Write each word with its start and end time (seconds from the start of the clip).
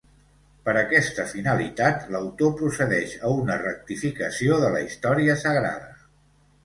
Per 0.67 0.73
aquesta 0.79 1.25
finalitat, 1.33 2.07
l'autor 2.15 2.55
procedeix 2.61 3.13
a 3.29 3.31
una 3.43 3.59
rectificació 3.67 4.59
de 4.65 4.73
la 4.77 4.83
història 4.89 5.37
sagrada. 5.47 5.95